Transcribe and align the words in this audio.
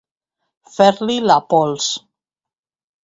Fer-li 0.77 1.17
la 1.31 1.37
pols. 1.55 1.91